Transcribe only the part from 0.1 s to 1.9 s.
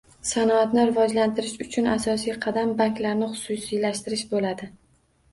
Sanoatni rivojlantirish uchun